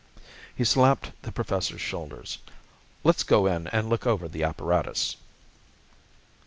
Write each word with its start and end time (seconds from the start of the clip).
He 0.55 0.63
slapped 0.63 1.11
the 1.21 1.31
Professor's 1.31 1.79
shoulders. 1.79 2.39
"Let's 3.03 3.21
go 3.21 3.45
in 3.45 3.67
and 3.67 3.87
look 3.87 4.07
over 4.07 4.27
the 4.27 4.41
apparatus." 4.43 5.15